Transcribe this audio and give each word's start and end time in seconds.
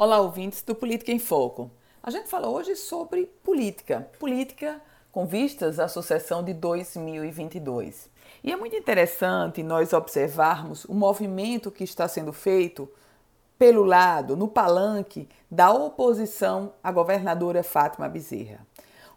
Olá, 0.00 0.20
ouvintes 0.20 0.62
do 0.62 0.76
Política 0.76 1.10
em 1.10 1.18
Foco. 1.18 1.72
A 2.00 2.08
gente 2.08 2.28
fala 2.28 2.48
hoje 2.48 2.76
sobre 2.76 3.26
política, 3.42 4.08
política 4.20 4.80
com 5.10 5.26
vistas 5.26 5.80
à 5.80 5.88
sucessão 5.88 6.40
de 6.40 6.54
2022. 6.54 8.08
E 8.44 8.52
é 8.52 8.56
muito 8.56 8.76
interessante 8.76 9.60
nós 9.60 9.92
observarmos 9.92 10.84
o 10.84 10.94
movimento 10.94 11.68
que 11.68 11.82
está 11.82 12.06
sendo 12.06 12.32
feito 12.32 12.88
pelo 13.58 13.82
lado, 13.82 14.36
no 14.36 14.46
palanque 14.46 15.28
da 15.50 15.72
oposição 15.72 16.74
à 16.80 16.92
governadora 16.92 17.64
Fátima 17.64 18.08
Bezerra. 18.08 18.64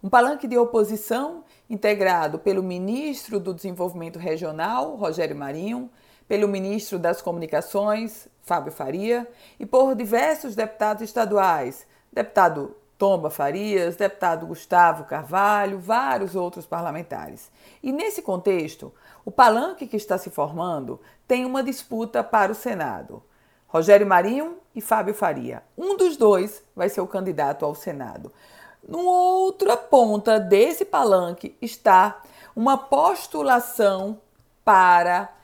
Um 0.03 0.09
palanque 0.09 0.47
de 0.47 0.57
oposição 0.57 1.43
integrado 1.69 2.39
pelo 2.39 2.63
ministro 2.63 3.39
do 3.39 3.53
Desenvolvimento 3.53 4.17
Regional, 4.17 4.95
Rogério 4.95 5.35
Marinho, 5.35 5.91
pelo 6.31 6.47
ministro 6.47 6.97
das 6.97 7.21
Comunicações, 7.21 8.29
Fábio 8.41 8.71
Faria, 8.71 9.27
e 9.59 9.65
por 9.65 9.93
diversos 9.93 10.55
deputados 10.55 11.03
estaduais, 11.03 11.85
deputado 12.09 12.73
Tomba 12.97 13.29
Farias, 13.29 13.97
deputado 13.97 14.47
Gustavo 14.47 15.03
Carvalho, 15.03 15.77
vários 15.77 16.33
outros 16.33 16.65
parlamentares. 16.65 17.51
E 17.83 17.91
nesse 17.91 18.21
contexto, 18.21 18.93
o 19.25 19.29
palanque 19.29 19.85
que 19.85 19.97
está 19.97 20.17
se 20.17 20.29
formando 20.29 21.01
tem 21.27 21.43
uma 21.43 21.61
disputa 21.61 22.23
para 22.23 22.53
o 22.53 22.55
Senado. 22.55 23.21
Rogério 23.67 24.07
Marinho 24.07 24.55
e 24.73 24.79
Fábio 24.79 25.13
Faria. 25.13 25.61
Um 25.77 25.97
dos 25.97 26.15
dois 26.15 26.63
vai 26.73 26.87
ser 26.87 27.01
o 27.01 27.07
candidato 27.07 27.65
ao 27.65 27.75
Senado. 27.75 28.31
Numa 28.87 29.11
outra 29.11 29.75
ponta 29.75 30.39
desse 30.39 30.85
palanque 30.85 31.57
está 31.61 32.21
uma 32.55 32.77
postulação 32.77 34.17
para 34.63 35.40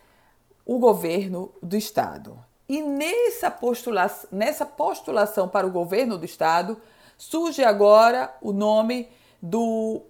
o 0.68 0.78
governo 0.78 1.50
do 1.64 1.78
Estado. 1.78 2.38
E 2.68 2.82
nessa, 2.82 3.50
postula 3.50 4.12
nessa 4.30 4.66
postulação 4.66 5.48
para 5.48 5.66
o 5.66 5.72
governo 5.72 6.18
do 6.18 6.26
Estado, 6.26 6.78
surge 7.18 7.64
agora 7.64 8.36
o 8.42 8.52
nome 8.52 9.10
do 9.42 10.02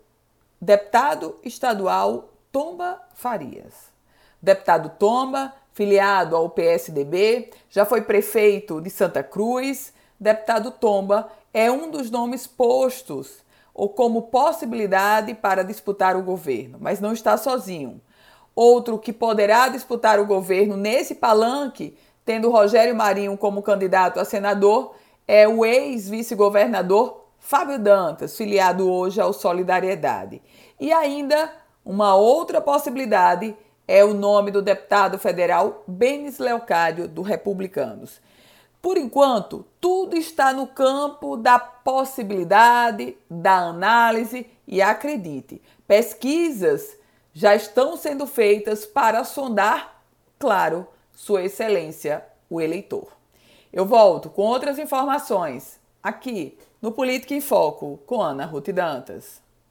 deputado 0.60 1.36
estadual 1.44 2.34
Tomba 2.52 3.00
Farias. 3.14 3.92
Deputado 4.42 4.90
Tomba, 4.98 5.54
filiado 5.74 6.36
ao 6.36 6.50
PSDB, 6.50 7.52
já 7.70 7.86
foi 7.86 8.02
prefeito 8.02 8.82
de 8.82 8.90
Santa 8.90 9.22
Cruz. 9.22 9.94
Deputado 10.20 10.72
Tomba 10.72 11.32
é 11.54 11.72
um 11.72 11.92
dos 11.92 12.10
nomes 12.10 12.48
postos 12.48 13.46
ou 13.76 13.90
como 13.90 14.24
possibilidade 14.24 15.36
para 15.36 15.64
disputar 15.64 16.16
o 16.16 16.24
governo, 16.24 16.80
mas 16.82 17.00
não 17.00 17.14
está 17.14 17.38
sozinho. 17.38 18.02
Outro 18.58 18.98
que 18.98 19.14
poderá 19.14 19.70
disputar 19.70 20.20
o 20.20 20.26
governo 20.26 20.76
nesse 20.76 21.14
palanque, 21.14 21.96
tendo 22.26 22.50
Rogério 22.50 22.96
Marinho 22.96 23.38
como 23.38 23.62
candidato 23.62 24.20
a 24.20 24.26
senador, 24.26 24.96
é 25.28 25.48
o 25.48 25.64
ex-vice-governador 25.64 27.24
Fábio 27.38 27.78
Dantas, 27.78 28.36
filiado 28.36 28.92
hoje 28.92 29.22
ao 29.22 29.32
Solidariedade. 29.32 30.42
E 30.80 30.92
ainda 30.92 31.54
uma 31.86 32.16
outra 32.16 32.60
possibilidade 32.60 33.56
é 33.88 34.04
o 34.04 34.16
nome 34.16 34.50
do 34.50 34.64
deputado 34.64 35.20
federal 35.20 35.84
Benis 35.88 36.40
Leocádio, 36.40 37.08
do 37.08 37.22
Republicanos. 37.22 38.20
Por 38.82 38.98
enquanto, 38.98 39.68
tudo 39.80 40.18
está 40.18 40.52
no 40.52 40.66
campo 40.66 41.38
da 41.38 41.60
possibilidade, 41.60 43.16
da 43.30 43.58
análise 43.68 44.48
e 44.68 44.82
acredite, 44.82 45.62
pesquisas 45.88 46.98
já 47.38 47.54
estão 47.54 47.96
sendo 47.96 48.26
feitas 48.26 48.84
para 48.84 49.24
sondar, 49.24 50.02
claro, 50.40 50.88
Sua 51.14 51.44
Excelência, 51.44 52.26
o 52.50 52.60
eleitor. 52.60 53.12
Eu 53.72 53.86
volto 53.86 54.28
com 54.28 54.42
outras 54.42 54.80
informações 54.80 55.80
aqui 56.02 56.58
no 56.82 56.92
Política 56.92 57.36
em 57.36 57.40
Foco 57.40 58.00
com 58.08 58.24
Ana 58.24 58.44
Ruth 58.44 58.70
Dantas. 58.70 59.40